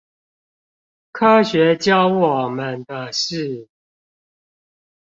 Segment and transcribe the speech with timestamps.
[1.11, 3.67] 科學教我們的事